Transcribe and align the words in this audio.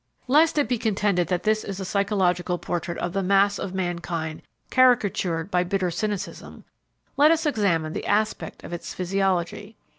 Lest 0.27 0.57
it 0.57 0.67
be 0.67 0.79
contended 0.79 1.27
that 1.27 1.43
this 1.43 1.63
is 1.63 1.79
a 1.79 1.85
psychological 1.85 2.57
portrait 2.57 2.97
of 2.97 3.13
the 3.13 3.21
mass 3.21 3.59
of 3.59 3.75
mankind 3.75 4.41
caricatured 4.71 5.51
by 5.51 5.63
bitter 5.63 5.91
cynicism, 5.91 6.63
let 7.17 7.29
us 7.29 7.45
examine 7.45 7.93
the 7.93 8.07
aspect 8.07 8.63
of 8.63 8.73
its 8.73 8.95
physiology. 8.95 9.75